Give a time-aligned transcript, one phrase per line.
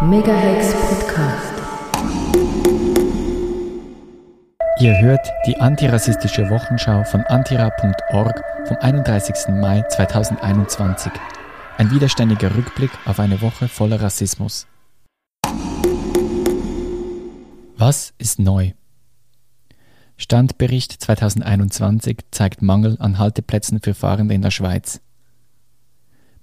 [0.00, 1.54] Megahex Podcast.
[4.78, 9.48] Ihr hört die antirassistische Wochenschau von antira.org vom 31.
[9.60, 11.10] Mai 2021.
[11.78, 14.68] Ein widerständiger Rückblick auf eine Woche voller Rassismus.
[17.76, 18.70] Was ist neu?
[20.16, 25.00] Standbericht 2021 zeigt Mangel an Halteplätzen für Fahrende in der Schweiz.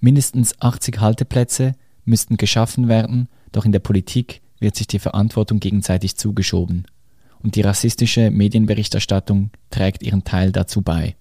[0.01, 6.17] Mindestens 80 Halteplätze müssten geschaffen werden, doch in der Politik wird sich die Verantwortung gegenseitig
[6.17, 6.85] zugeschoben.
[7.41, 11.15] Und die rassistische Medienberichterstattung trägt ihren Teil dazu bei.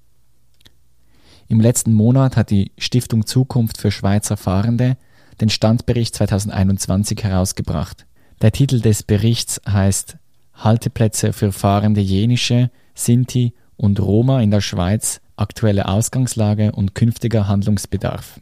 [1.49, 4.97] Im letzten Monat hat die Stiftung Zukunft für Schweizer Fahrende
[5.41, 8.07] den Standbericht 2021 herausgebracht.
[8.41, 10.17] Der Titel des Berichts heißt
[10.55, 18.41] Halteplätze für fahrende Jenische, Sinti und Roma in der Schweiz, aktuelle Ausgangslage und künftiger Handlungsbedarf.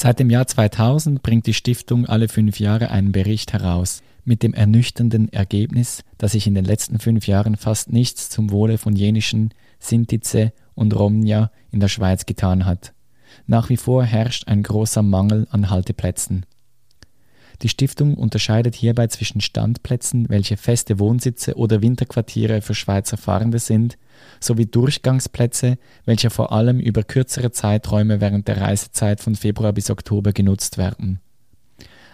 [0.00, 4.54] Seit dem Jahr 2000 bringt die Stiftung alle fünf Jahre einen Bericht heraus, mit dem
[4.54, 9.52] ernüchternden Ergebnis, dass sich in den letzten fünf Jahren fast nichts zum Wohle von jenischen,
[9.80, 12.92] Sintize und Romnia in der Schweiz getan hat.
[13.48, 16.46] Nach wie vor herrscht ein großer Mangel an Halteplätzen.
[17.62, 23.98] Die Stiftung unterscheidet hierbei zwischen Standplätzen, welche feste Wohnsitze oder Winterquartiere für Schweizer Fahrende sind,
[24.38, 30.32] sowie Durchgangsplätze, welche vor allem über kürzere Zeiträume während der Reisezeit von Februar bis Oktober
[30.32, 31.18] genutzt werden.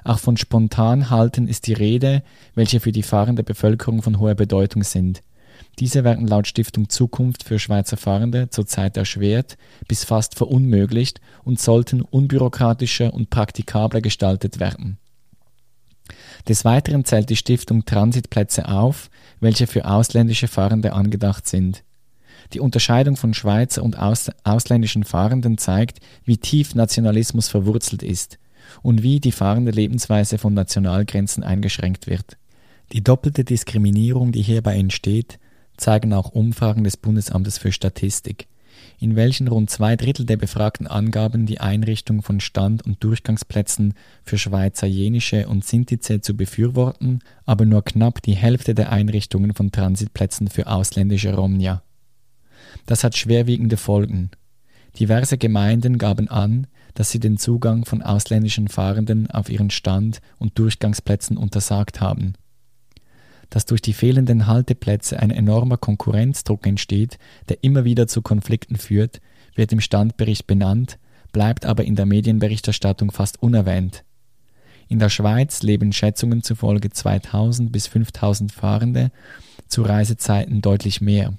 [0.02, 2.22] Auch von Spontanhalten ist die Rede,
[2.54, 5.22] welche für die fahrende Bevölkerung von hoher Bedeutung sind.
[5.78, 9.56] Diese werden laut Stiftung Zukunft für Schweizer Fahrende zurzeit erschwert
[9.88, 14.98] bis fast verunmöglicht und sollten unbürokratischer und praktikabler gestaltet werden.
[16.48, 21.82] Des Weiteren zählt die Stiftung Transitplätze auf, welche für ausländische Fahrende angedacht sind.
[22.52, 28.38] Die Unterscheidung von Schweizer und aus ausländischen Fahrenden zeigt, wie tief Nationalismus verwurzelt ist
[28.82, 32.36] und wie die fahrende Lebensweise von Nationalgrenzen eingeschränkt wird.
[32.92, 35.38] Die doppelte Diskriminierung, die hierbei entsteht,
[35.76, 38.46] zeigen auch Umfragen des Bundesamtes für Statistik
[38.98, 44.38] in welchen rund zwei Drittel der Befragten angaben, die Einrichtung von Stand- und Durchgangsplätzen für
[44.38, 50.48] Schweizer Jenische und Sintize zu befürworten, aber nur knapp die Hälfte der Einrichtungen von Transitplätzen
[50.48, 51.82] für ausländische Romnia.
[52.86, 54.30] Das hat schwerwiegende Folgen.
[54.98, 60.58] Diverse Gemeinden gaben an, dass sie den Zugang von ausländischen Fahrenden auf ihren Stand- und
[60.58, 62.34] Durchgangsplätzen untersagt haben
[63.54, 69.20] dass durch die fehlenden Halteplätze ein enormer Konkurrenzdruck entsteht, der immer wieder zu Konflikten führt,
[69.54, 70.98] wird im Standbericht benannt,
[71.30, 74.02] bleibt aber in der Medienberichterstattung fast unerwähnt.
[74.88, 79.12] In der Schweiz leben Schätzungen zufolge 2000 bis 5000 Fahrende,
[79.68, 81.34] zu Reisezeiten deutlich mehr.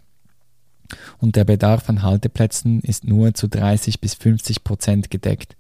[1.17, 5.57] Und der Bedarf an Halteplätzen ist nur zu 30 bis 50 Prozent gedeckt.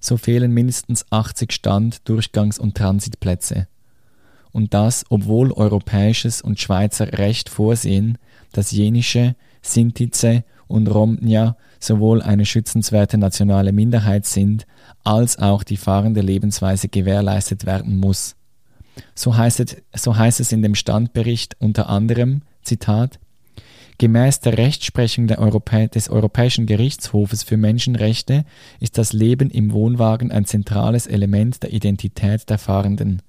[0.00, 3.68] So fehlen mindestens 80 Stand-, Durchgangs- und Transitplätze
[4.52, 8.18] und das, obwohl europäisches und Schweizer Recht vorsehen,
[8.52, 14.66] dass jenische, Sintize und Romnia sowohl eine schützenswerte nationale Minderheit sind,
[15.04, 18.36] als auch die fahrende Lebensweise gewährleistet werden muss.
[19.14, 23.18] So heißt, es, so heißt es in dem Standbericht unter anderem, Zitat,
[24.00, 28.44] Gemäß der Rechtsprechung der Europä des Europäischen Gerichtshofes für Menschenrechte
[28.78, 33.22] ist das Leben im Wohnwagen ein zentrales Element der Identität der Fahrenden.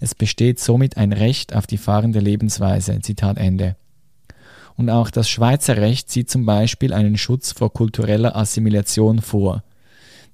[0.00, 3.00] Es besteht somit ein Recht auf die fahrende Lebensweise.
[3.00, 3.76] Zitat Ende.
[4.76, 9.62] Und auch das Schweizer Recht sieht zum Beispiel einen Schutz vor kultureller Assimilation vor.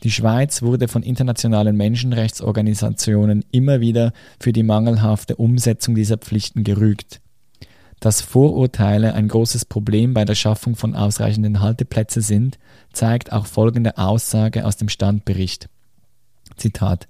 [0.04, 7.20] Die Schweiz wurde von internationalen Menschenrechtsorganisationen immer wieder für die mangelhafte Umsetzung dieser Pflichten gerügt.
[7.98, 12.58] Dass Vorurteile ein großes Problem bei der Schaffung von ausreichenden Halteplätzen sind,
[12.92, 15.68] zeigt auch folgende Aussage aus dem Standbericht.
[16.56, 17.08] Zitat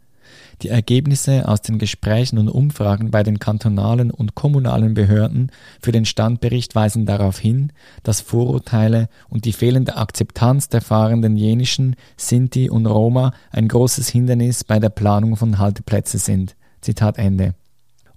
[0.63, 5.51] die Ergebnisse aus den Gesprächen und Umfragen bei den kantonalen und kommunalen Behörden
[5.81, 7.73] für den Standbericht weisen darauf hin,
[8.03, 14.65] dass Vorurteile und die fehlende Akzeptanz der fahrenden jenischen, Sinti und Roma ein großes Hindernis
[14.65, 16.57] bei der Planung von Halteplätzen sind.
[16.81, 17.55] Zitat Ende.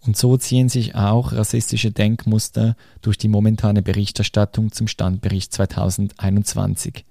[0.04, 7.06] Und so ziehen sich auch rassistische Denkmuster durch die momentane Berichterstattung zum Standbericht 2021.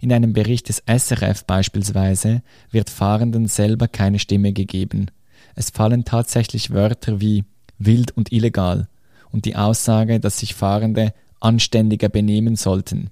[0.00, 5.10] In einem Bericht des SRF beispielsweise wird Fahrenden selber keine Stimme gegeben.
[5.54, 7.44] Es fallen tatsächlich Wörter wie
[7.78, 8.88] wild und illegal
[9.30, 13.10] und die Aussage, dass sich Fahrende anständiger benehmen sollten.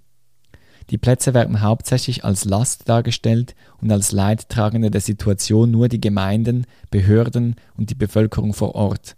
[0.90, 6.66] Die Plätze werden hauptsächlich als Last dargestellt und als Leidtragende der Situation nur die Gemeinden,
[6.90, 9.16] Behörden und die Bevölkerung vor Ort.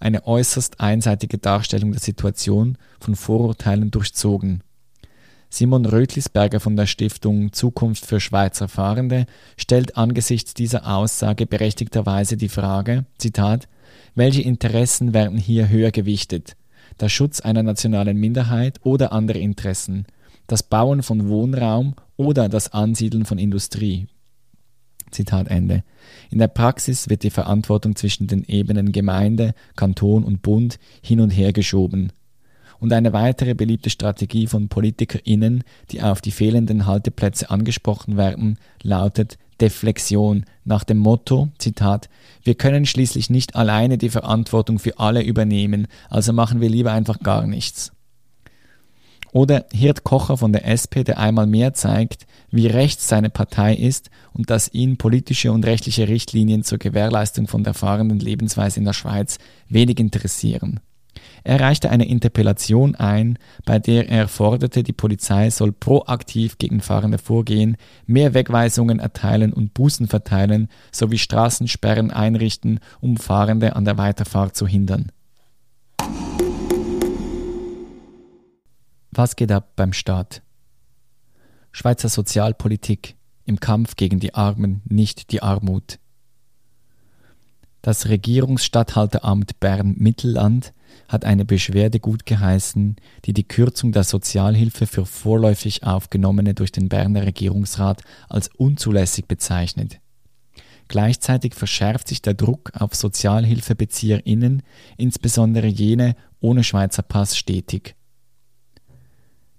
[0.00, 4.62] Eine äußerst einseitige Darstellung der Situation, von Vorurteilen durchzogen.
[5.54, 9.24] Simon Rötlisberger von der Stiftung Zukunft für Schweizer Fahrende
[9.56, 13.68] stellt angesichts dieser Aussage berechtigterweise die Frage, Zitat,
[14.16, 16.56] welche Interessen werden hier höher gewichtet?
[16.98, 20.06] Der Schutz einer nationalen Minderheit oder andere Interessen?
[20.48, 24.08] Das Bauen von Wohnraum oder das Ansiedeln von Industrie?
[25.12, 25.84] Zitat Ende.
[26.30, 31.30] In der Praxis wird die Verantwortung zwischen den Ebenen Gemeinde, Kanton und Bund hin und
[31.30, 32.10] her geschoben.
[32.80, 39.38] Und eine weitere beliebte Strategie von PolitikerInnen, die auf die fehlenden Halteplätze angesprochen werden, lautet
[39.60, 42.08] Deflexion nach dem Motto, Zitat,
[42.42, 47.20] wir können schließlich nicht alleine die Verantwortung für alle übernehmen, also machen wir lieber einfach
[47.20, 47.92] gar nichts.
[49.32, 54.08] Oder Hirt Kocher von der SP, der einmal mehr zeigt, wie rechts seine Partei ist
[54.32, 58.92] und dass ihn politische und rechtliche Richtlinien zur Gewährleistung von der fahrenden Lebensweise in der
[58.92, 59.38] Schweiz
[59.68, 60.78] wenig interessieren.
[61.46, 67.18] Er reichte eine Interpellation ein, bei der er forderte, die Polizei soll proaktiv gegen Fahrende
[67.18, 67.76] vorgehen,
[68.06, 74.66] mehr Wegweisungen erteilen und Bußen verteilen sowie Straßensperren einrichten, um Fahrende an der Weiterfahrt zu
[74.66, 75.12] hindern.
[79.10, 80.40] Was geht ab beim Staat?
[81.72, 85.98] Schweizer Sozialpolitik im Kampf gegen die Armen, nicht die Armut.
[87.82, 90.72] Das Regierungsstatthalteramt Bern-Mittelland
[91.08, 97.26] hat eine Beschwerde gutgeheißen, die die Kürzung der Sozialhilfe für vorläufig Aufgenommene durch den Berner
[97.26, 100.00] Regierungsrat als unzulässig bezeichnet.
[100.88, 104.62] Gleichzeitig verschärft sich der Druck auf SozialhilfebezieherInnen,
[104.96, 107.96] insbesondere jene ohne Schweizer Pass, stetig.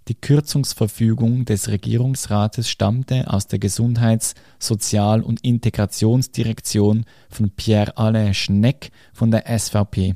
[0.08, 9.32] Die Kürzungsverfügung des Regierungsrates stammte aus der Gesundheits-, Sozial- und Integrationsdirektion von Pierre-Alain Schneck von
[9.32, 10.16] der SVP.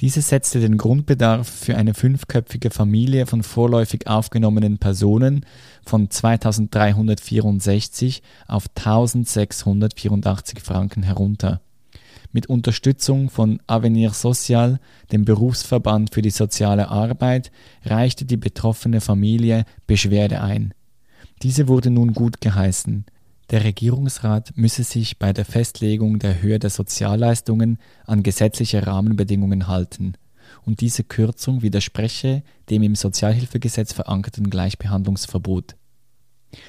[0.00, 5.44] Diese setzte den Grundbedarf für eine fünfköpfige Familie von vorläufig aufgenommenen Personen
[5.84, 11.60] von 2364 auf 1684 Franken herunter
[12.32, 14.78] mit Unterstützung von Avenir Social,
[15.12, 17.50] dem Berufsverband für die soziale Arbeit,
[17.84, 20.74] reichte die betroffene Familie Beschwerde ein.
[21.42, 23.04] Diese wurde nun gut geheißen.
[23.50, 30.14] Der Regierungsrat müsse sich bei der Festlegung der Höhe der Sozialleistungen an gesetzliche Rahmenbedingungen halten,
[30.64, 35.76] und diese Kürzung widerspreche dem im Sozialhilfegesetz verankerten Gleichbehandlungsverbot.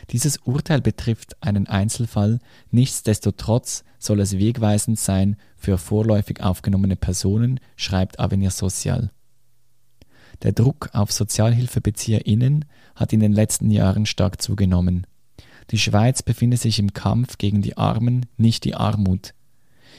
[0.09, 2.39] Dieses Urteil betrifft einen Einzelfall,
[2.71, 9.11] nichtsdestotrotz soll es wegweisend sein für vorläufig aufgenommene Personen, schreibt Avenir Social.
[10.41, 15.05] Der Druck auf SozialhilfebezieherInnen hat in den letzten Jahren stark zugenommen.
[15.71, 19.33] Die Schweiz befindet sich im Kampf gegen die Armen, nicht die Armut.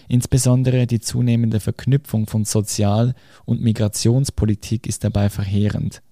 [0.09, 3.15] Insbesondere die zunehmende Verknüpfung von Sozial-
[3.45, 6.03] und Migrationspolitik ist dabei verheerend.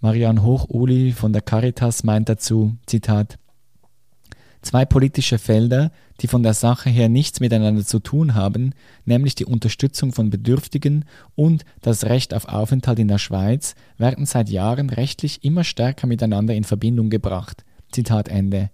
[0.00, 3.38] Marian Hochuli von der Caritas meint dazu, Zitat,
[4.62, 8.74] Zwei politische Felder, die von der Sache her nichts miteinander zu tun haben,
[9.04, 11.04] nämlich die Unterstützung von Bedürftigen
[11.34, 16.54] und das Recht auf Aufenthalt in der Schweiz, werden seit Jahren rechtlich immer stärker miteinander
[16.54, 17.64] in Verbindung gebracht.
[17.92, 18.70] Zitat Ende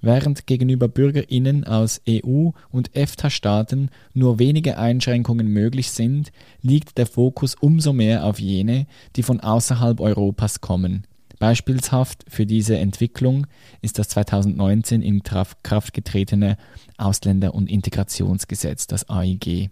[0.00, 7.54] während gegenüber Bürgerinnen aus EU- und EFTA-Staaten nur wenige Einschränkungen möglich sind, liegt der Fokus
[7.54, 8.86] umso mehr auf jene,
[9.16, 11.04] die von außerhalb Europas kommen.
[11.38, 13.46] Beispielhaft für diese Entwicklung
[13.80, 16.58] ist das 2019 in Kraft getretene
[16.98, 19.70] Ausländer- und Integrationsgesetz, das AIG.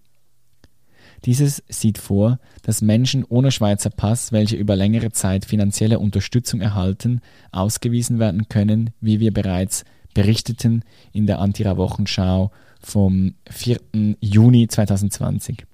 [1.24, 7.20] Dieses sieht vor, dass Menschen ohne Schweizer Pass, welche über längere Zeit finanzielle Unterstützung erhalten,
[7.52, 9.84] ausgewiesen werden können, wie wir bereits
[10.14, 10.82] berichteten
[11.12, 13.80] in der Antira-Wochenschau vom 4.
[14.20, 15.66] Juni 2020.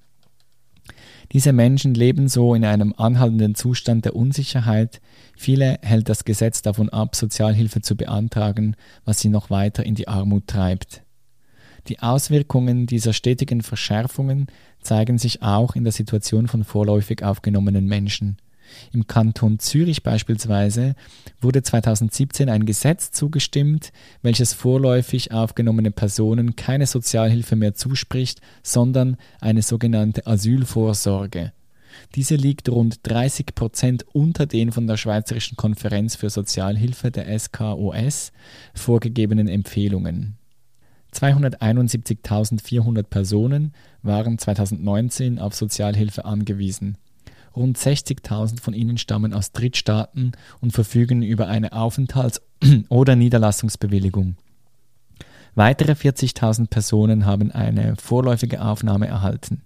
[1.31, 5.01] Diese Menschen leben so in einem anhaltenden Zustand der Unsicherheit.
[5.35, 8.75] Viele hält das Gesetz davon ab, Sozialhilfe zu beantragen,
[9.05, 11.04] was sie noch weiter in die Armut treibt.
[11.87, 14.47] Die Auswirkungen dieser stetigen Verschärfungen
[14.81, 18.37] zeigen sich auch in der Situation von vorläufig aufgenommenen Menschen.
[18.91, 20.95] Im Kanton Zürich beispielsweise
[21.39, 23.91] wurde 2017 ein Gesetz zugestimmt,
[24.23, 31.53] welches vorläufig aufgenommene Personen keine Sozialhilfe mehr zuspricht, sondern eine sogenannte Asylvorsorge.
[32.15, 38.31] Diese liegt rund 30 Prozent unter den von der Schweizerischen Konferenz für Sozialhilfe der SKOS
[38.73, 40.37] vorgegebenen Empfehlungen.
[41.15, 46.97] 271.400 Personen waren 2019 auf Sozialhilfe angewiesen.
[47.55, 52.41] Rund 60.000 von ihnen stammen aus Drittstaaten und verfügen über eine Aufenthalts-
[52.89, 54.35] oder Niederlassungsbewilligung.
[55.57, 59.61] Weitere 40.000 Personen haben eine vorläufige Aufnahme erhalten.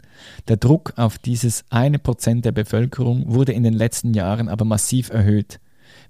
[0.47, 5.09] Der Druck auf dieses eine Prozent der Bevölkerung wurde in den letzten Jahren aber massiv
[5.09, 5.59] erhöht.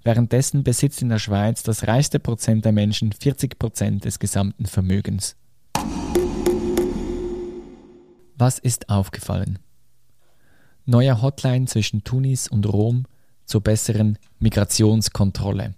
[0.02, 5.36] Währenddessen besitzt in der Schweiz das reichste Prozent der Menschen 40 Prozent des gesamten Vermögens.
[8.36, 9.58] Was ist aufgefallen?
[10.86, 13.04] Neuer Hotline zwischen Tunis und Rom
[13.44, 15.74] zur besseren Migrationskontrolle.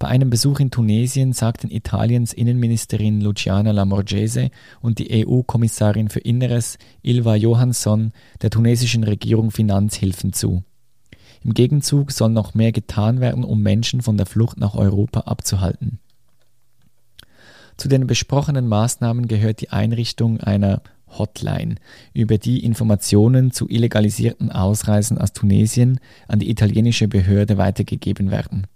[0.00, 6.78] Bei einem Besuch in Tunesien sagten Italiens Innenministerin Luciana Lamorgese und die EU-Kommissarin für Inneres
[7.02, 10.64] Ilva Johansson der tunesischen Regierung Finanzhilfen zu.
[11.42, 15.98] Im Gegenzug soll noch mehr getan werden, um Menschen von der Flucht nach Europa abzuhalten.
[17.76, 21.76] Zu den besprochenen Maßnahmen gehört die Einrichtung einer Hotline,
[22.12, 28.66] über die Informationen zu illegalisierten Ausreisen aus Tunesien an die italienische Behörde weitergegeben werden.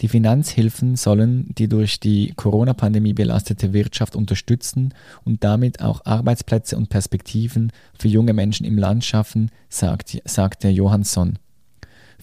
[0.00, 6.88] Die Finanzhilfen sollen die durch die Corona-Pandemie belastete Wirtschaft unterstützen und damit auch Arbeitsplätze und
[6.88, 11.38] Perspektiven für junge Menschen im Land schaffen, sagt, sagte Johansson.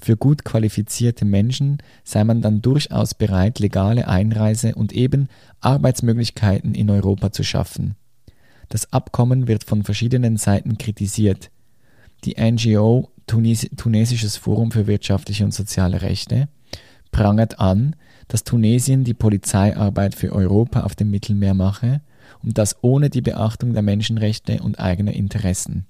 [0.01, 5.27] Für gut qualifizierte Menschen sei man dann durchaus bereit, legale Einreise und eben
[5.60, 7.96] Arbeitsmöglichkeiten in Europa zu schaffen.
[8.70, 11.51] Das Abkommen wird von verschiedenen Seiten kritisiert.
[12.24, 16.48] Die NGO Tunis Tunesisches Forum für wirtschaftliche und soziale Rechte
[17.12, 17.96] prangert an,
[18.27, 22.01] dass Tunesien die Polizeiarbeit für Europa auf dem Mittelmeer mache
[22.44, 25.86] und das ohne die Beachtung der Menschenrechte und eigener Interessen.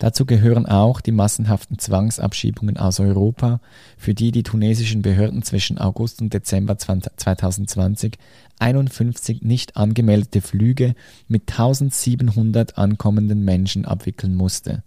[0.00, 3.60] Dazu gehören auch die massenhaften Zwangsabschiebungen aus Europa,
[3.98, 8.16] für die die tunesischen Behörden zwischen August und Dezember 2020
[8.58, 10.94] 51 nicht angemeldete Flüge
[11.28, 14.82] mit 1700 ankommenden Menschen abwickeln musste.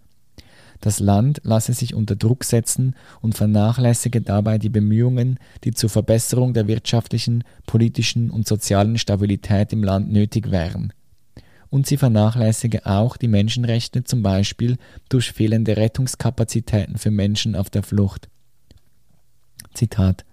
[0.81, 6.55] Das Land lasse sich unter Druck setzen und vernachlässige dabei die Bemühungen, die zur Verbesserung
[6.55, 10.91] der wirtschaftlichen, politischen und sozialen Stabilität im Land nötig wären.
[11.73, 14.77] Und sie vernachlässige auch die Menschenrechte zum Beispiel
[15.09, 18.29] durch fehlende Rettungskapazitäten für Menschen auf der Flucht.
[19.73, 20.23] Zitat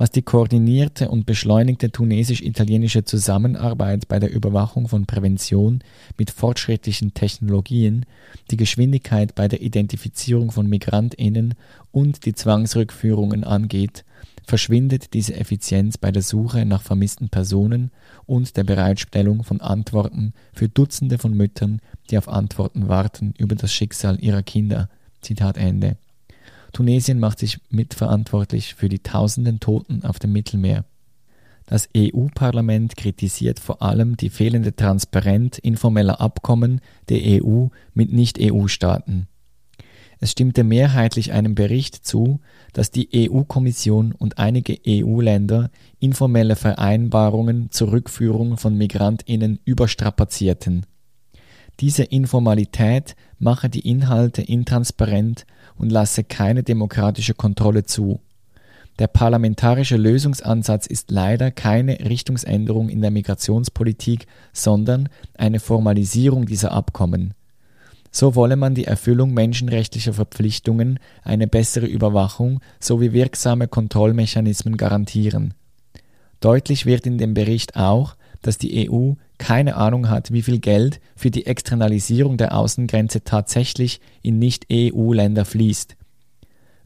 [0.00, 5.82] was die koordinierte und beschleunigte tunesisch-italienische Zusammenarbeit bei der Überwachung von Prävention
[6.16, 8.06] mit fortschrittlichen Technologien,
[8.52, 11.54] die Geschwindigkeit bei der Identifizierung von Migrantinnen
[11.90, 14.04] und die Zwangsrückführungen angeht,
[14.48, 17.90] verschwindet diese Effizienz bei der Suche nach vermissten Personen
[18.26, 23.72] und der Bereitstellung von Antworten für Dutzende von Müttern, die auf Antworten warten über das
[23.72, 24.88] Schicksal ihrer Kinder.
[25.20, 25.96] Zitat Ende.
[26.72, 30.84] Tunesien macht sich mitverantwortlich für die tausenden Toten auf dem Mittelmeer.
[31.66, 39.28] Das EU-Parlament kritisiert vor allem die fehlende Transparenz informeller Abkommen der EU mit Nicht-EU-Staaten.
[40.20, 42.40] Es stimmte mehrheitlich einem Bericht zu,
[42.72, 45.70] dass die EU-Kommission und einige EU-Länder
[46.00, 50.86] informelle Vereinbarungen zur Rückführung von Migrantinnen überstrapazierten.
[51.80, 55.46] Diese Informalität mache die Inhalte intransparent
[55.76, 58.20] und lasse keine demokratische Kontrolle zu.
[58.98, 67.34] Der parlamentarische Lösungsansatz ist leider keine Richtungsänderung in der Migrationspolitik, sondern eine Formalisierung dieser Abkommen.
[68.10, 75.54] So wolle man die Erfüllung menschenrechtlicher Verpflichtungen, eine bessere Überwachung sowie wirksame Kontrollmechanismen garantieren.
[76.40, 81.00] Deutlich wird in dem Bericht auch, dass die EU keine Ahnung hat, wie viel Geld
[81.16, 85.96] für die Externalisierung der Außengrenze tatsächlich in Nicht-EU-Länder fließt.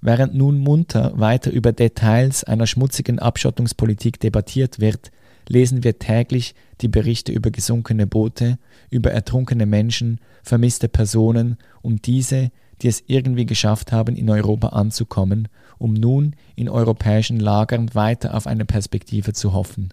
[0.00, 5.12] Während nun munter weiter über Details einer schmutzigen Abschottungspolitik debattiert wird,
[5.48, 8.58] lesen wir täglich die Berichte über gesunkene Boote,
[8.90, 15.48] über ertrunkene Menschen, vermisste Personen und diese, die es irgendwie geschafft haben, in Europa anzukommen,
[15.78, 19.92] um nun in europäischen Lagern weiter auf eine Perspektive zu hoffen.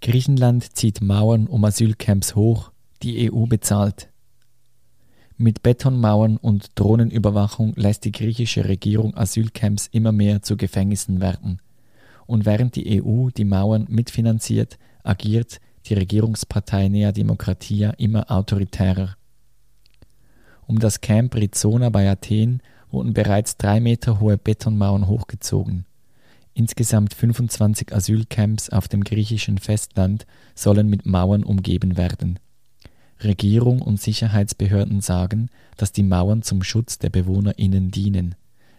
[0.00, 4.08] Griechenland zieht Mauern um Asylcamps hoch, die EU bezahlt.
[5.36, 11.60] Mit Betonmauern und Drohnenüberwachung lässt die griechische Regierung Asylcamps immer mehr zu Gefängnissen werden.
[12.32, 19.18] Und während die EU die Mauern mitfinanziert, agiert die Regierungspartei Nea Demokratia immer autoritärer.
[20.66, 25.84] Um das Camp Rizona bei Athen wurden bereits drei Meter hohe Betonmauern hochgezogen.
[26.54, 30.24] Insgesamt 25 Asylcamps auf dem griechischen Festland
[30.54, 32.38] sollen mit Mauern umgeben werden.
[33.22, 38.36] Regierung und Sicherheitsbehörden sagen, dass die Mauern zum Schutz der BewohnerInnen dienen.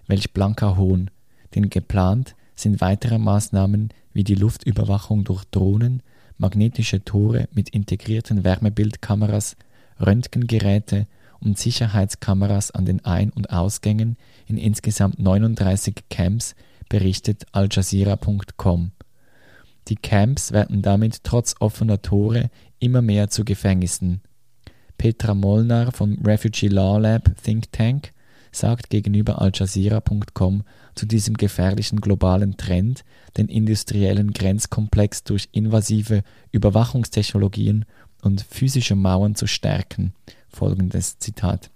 [0.08, 1.12] Welch blanker Hohn!
[1.54, 6.04] Denn geplant sind weitere Maßnahmen wie die Luftüberwachung durch Drohnen,
[6.38, 9.56] magnetische Tore mit integrierten Wärmebildkameras,
[10.00, 11.08] Röntgengeräte
[11.40, 16.56] und Sicherheitskameras an den Ein- und Ausgängen in insgesamt 39 Camps
[16.90, 18.92] berichtet aljazeera.com.
[19.88, 24.22] Die Camps werden damit trotz offener Tore immer mehr zu Gefängnissen.
[24.98, 28.13] Petra Molnar vom Refugee Law Lab Think Tank
[28.56, 30.64] sagt gegenüber aljazeera.com
[30.96, 33.04] zu diesem gefährlichen globalen Trend,
[33.38, 37.86] den industriellen Grenzkomplex durch invasive Überwachungstechnologien
[38.22, 40.14] und physische Mauern zu stärken.
[40.48, 41.73] Folgendes Zitat.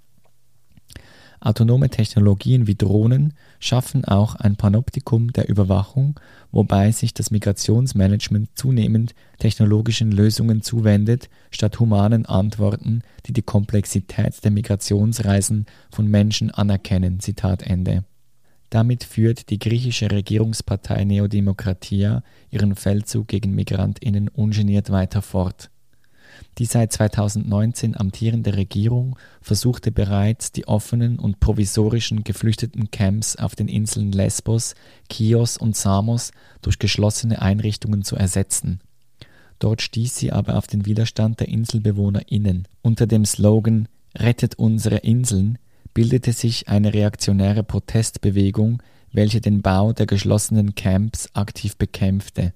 [1.39, 6.20] Autonome Technologien wie Drohnen schaffen auch ein Panoptikum der Überwachung,
[6.51, 14.51] wobei sich das Migrationsmanagement zunehmend technologischen Lösungen zuwendet, statt humanen Antworten, die die Komplexität der
[14.51, 17.20] Migrationsreisen von Menschen anerkennen.
[18.70, 25.70] Damit führt die griechische Regierungspartei Neodemokratia ihren Feldzug gegen Migrantinnen ungeniert weiter fort.
[26.58, 34.12] Die seit 2019 amtierende Regierung versuchte bereits, die offenen und provisorischen Geflüchtetencamps auf den Inseln
[34.12, 34.75] Lesbos,
[35.12, 38.79] Chios und Samos durch geschlossene Einrichtungen zu ersetzen.
[39.60, 42.67] Dort stieß sie aber auf den Widerstand der InselbewohnerInnen.
[42.82, 45.60] Unter dem Slogan Rettet unsere Inseln
[45.94, 52.53] bildete sich eine reaktionäre Protestbewegung, welche den Bau der geschlossenen Camps aktiv bekämpfte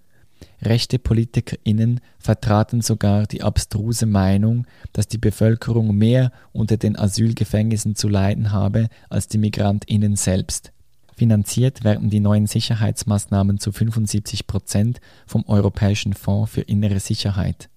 [0.64, 8.08] Rechte PolitikerInnen vertraten sogar die abstruse Meinung, dass die Bevölkerung mehr unter den Asylgefängnissen zu
[8.08, 10.72] leiden habe als die MigrantInnen selbst.
[11.16, 17.70] Finanziert werden die neuen Sicherheitsmaßnahmen zu 75 Prozent vom Europäischen Fonds für innere Sicherheit.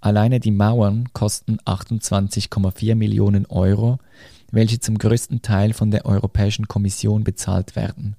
[0.00, 3.98] Alleine die Mauern kosten 28,4 Millionen Euro,
[4.50, 8.16] welche zum größten Teil von der Europäischen Kommission bezahlt werden.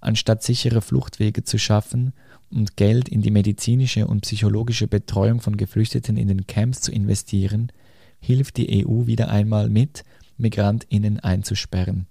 [0.00, 2.12] Anstatt sichere Fluchtwege zu schaffen
[2.50, 7.72] und Geld in die medizinische und psychologische Betreuung von Geflüchteten in den Camps zu investieren,
[8.20, 10.04] hilft die EU wieder einmal mit,
[10.38, 12.06] Migrantinnen einzusperren.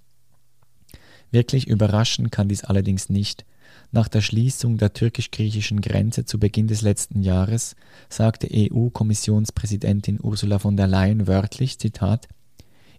[1.32, 3.46] Wirklich überraschen kann dies allerdings nicht.
[3.92, 7.75] Nach der Schließung der türkisch-griechischen Grenze zu Beginn des letzten Jahres
[8.10, 12.27] sagte EU-Kommissionspräsidentin Ursula von der Leyen wörtlich, Zitat,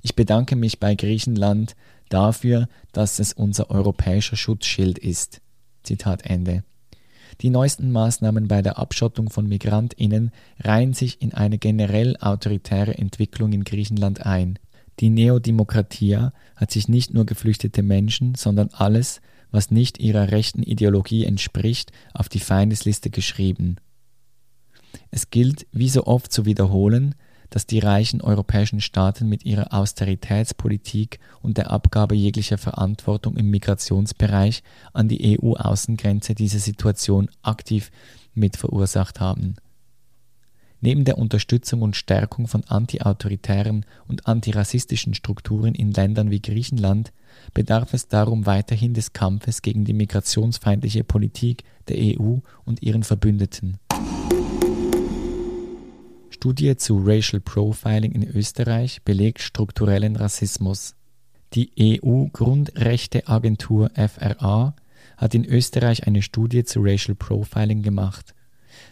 [0.02, 1.76] Ich bedanke mich bei Griechenland
[2.08, 5.40] dafür, dass es unser europäischer Schutzschild ist.
[5.82, 6.64] Zitat Ende.
[7.42, 13.52] Die neuesten Maßnahmen bei der Abschottung von Migrantinnen reihen sich in eine generell autoritäre Entwicklung
[13.52, 14.58] in Griechenland ein.
[15.00, 19.20] Die Neodemokratia hat sich nicht nur geflüchtete Menschen, sondern alles,
[19.50, 23.76] was nicht ihrer rechten Ideologie entspricht, auf die Feindesliste geschrieben.
[25.10, 27.14] Es gilt, wie so oft zu wiederholen,
[27.50, 34.62] dass die reichen europäischen Staaten mit ihrer Austeritätspolitik und der Abgabe jeglicher Verantwortung im Migrationsbereich
[34.92, 37.90] an die EU-Außengrenze diese Situation aktiv
[38.34, 39.56] mit verursacht haben.
[40.80, 47.12] Neben der Unterstützung und Stärkung von antiautoritären und antirassistischen Strukturen in Ländern wie Griechenland
[47.54, 53.78] bedarf es darum weiterhin des Kampfes gegen die migrationsfeindliche Politik der EU und ihren Verbündeten.
[56.36, 60.94] Studie zu Racial Profiling in Österreich belegt strukturellen Rassismus.
[61.54, 61.70] Die
[62.04, 64.76] EU-Grundrechteagentur FRA
[65.16, 68.34] hat in Österreich eine Studie zu Racial Profiling gemacht.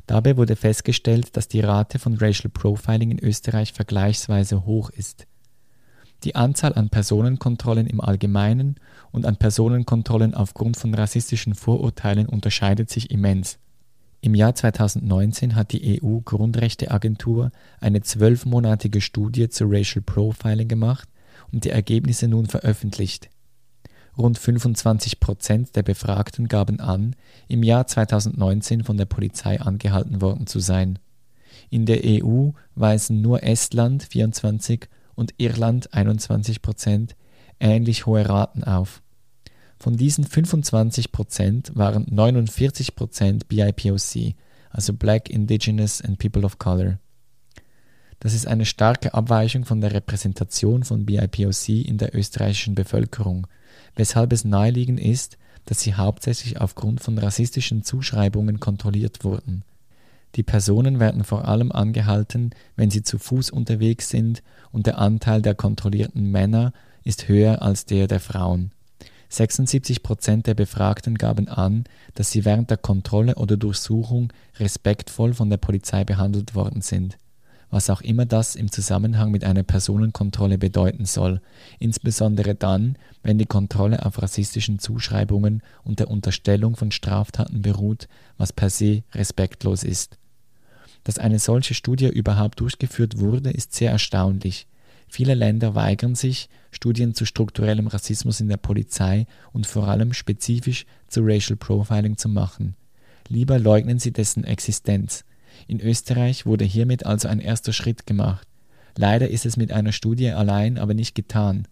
[0.07, 5.27] Dabei wurde festgestellt, dass die Rate von Racial Profiling in Österreich vergleichsweise hoch ist.
[6.25, 8.77] Die Anzahl an Personenkontrollen im Allgemeinen
[9.13, 13.59] und an Personenkontrollen aufgrund von rassistischen Vorurteilen unterscheidet sich immens.
[14.25, 21.11] Im Jahr 2019 hat die EU-Grundrechteagentur eine zwölfmonatige Studie zu Racial Profiling gemacht
[21.53, 23.29] und die Ergebnisse nun veröffentlicht.
[24.17, 27.17] Rund 25 Prozent der Befragten gaben an,
[27.49, 30.99] im Jahr 2019 von der Polizei angehalten worden zu sein.
[31.69, 37.15] In der EU weisen nur Estland 24 und Irland 21 Prozent
[37.61, 39.03] ähnlich hohe Raten auf.
[39.79, 44.35] Von diesen 25% waren 49% BIPOC,
[44.71, 46.99] also Black, Indigenous and People of Color.
[48.21, 53.47] Das ist eine starke Abweichung von der Repräsentation von BIPOC in der österreichischen Bevölkerung,
[53.97, 59.63] weshalb es naheliegend ist, dass sie hauptsächlich aufgrund von rassistischen Zuschreibungen kontrolliert wurden.
[60.37, 65.43] Die Personen werden vor allem angehalten, wenn sie zu Fuß unterwegs sind und der Anteil
[65.43, 66.73] der kontrollierten Männer
[67.05, 68.73] ist höher als der der Frauen.
[69.29, 71.85] 76 Prozent der Befragten gaben an,
[72.15, 77.17] dass sie während der Kontrolle oder Durchsuchung respektvoll von der Polizei behandelt worden sind.
[77.71, 81.41] Was auch immer das im Zusammenhang mit einer Personenkontrolle bedeuten soll,
[81.81, 88.07] insbesondere dann, wenn die Kontrolle auf rassistischen Zuschreibungen und der Unterstellung von Straftaten beruht,
[88.39, 90.19] was per se respektlos ist.
[91.03, 94.69] Dass eine solche Studie überhaupt durchgeführt wurde, ist sehr erstaunlich.
[95.15, 100.87] Viele Länder weigern sich, Studien zu strukturellem Rassismus in der Polizei und vor allem spezifisch
[101.07, 102.75] zu Racial Profiling zu machen.
[103.29, 105.25] Lieber leugnen sie dessen Existenz.
[105.69, 108.49] In Österreich wurde hiermit also ein erster Schritt gemacht.
[108.97, 111.69] Leider ist es mit einer Studie allein aber nicht getan.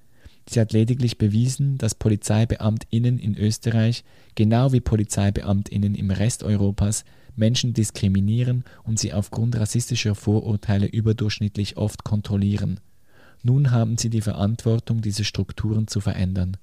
[0.48, 4.04] Sie hat lediglich bewiesen, dass PolizeibeamtInnen in Österreich,
[4.36, 12.04] genau wie PolizeibeamtInnen im Rest Europas, Menschen diskriminieren und sie aufgrund rassistischer Vorurteile überdurchschnittlich oft
[12.04, 12.78] kontrollieren.
[13.42, 16.56] Nun haben sie die Verantwortung, diese Strukturen zu verändern.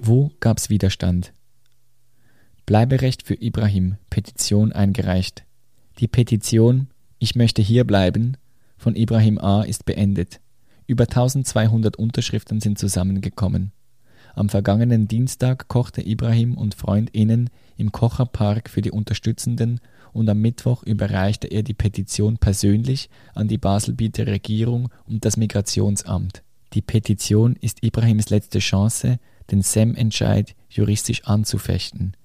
[0.00, 1.32] Wo gab's Widerstand?
[2.66, 5.44] Bleiberecht für Ibrahim, Petition eingereicht.
[5.98, 8.36] Die Petition Ich möchte hier bleiben
[8.76, 9.62] von Ibrahim A.
[9.62, 10.40] ist beendet.
[10.88, 13.72] Über 1200 Unterschriften sind zusammengekommen.
[14.34, 19.80] Am vergangenen Dienstag kochte Ibrahim und FreundInnen im Kocherpark für die Unterstützenden
[20.12, 26.42] und am Mittwoch überreichte er die Petition persönlich an die Baselbieter Regierung und das Migrationsamt.
[26.74, 29.18] Die Petition ist Ibrahims letzte Chance,
[29.50, 32.16] den SEM-Entscheid juristisch anzufechten.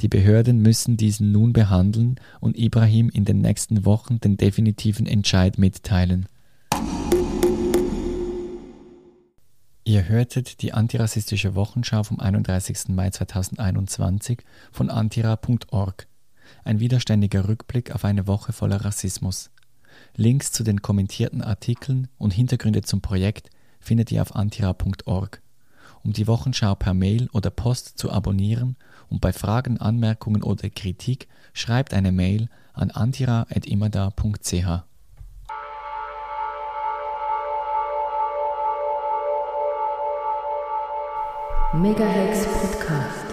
[0.00, 5.56] Die Behörden müssen diesen nun behandeln und Ibrahim in den nächsten Wochen den definitiven Entscheid
[5.56, 6.26] mitteilen.
[9.84, 12.88] Ihr hörtet die antirassistische Wochenschau vom 31.
[12.88, 14.40] Mai 2021
[14.72, 16.08] von antira.org.
[16.66, 19.50] Ein widerständiger Rückblick auf eine Woche voller Rassismus.
[20.16, 25.40] Links zu den kommentierten Artikeln und Hintergründe zum Projekt findet ihr auf antira.org.
[26.02, 28.74] Um die Wochenschau per Mail oder Post zu abonnieren
[29.08, 34.82] und bei Fragen, Anmerkungen oder Kritik schreibt eine Mail an antira.imada.ch.
[41.74, 43.25] Megahex Podcast.